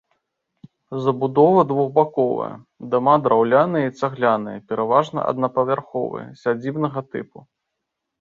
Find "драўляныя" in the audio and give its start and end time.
3.27-3.83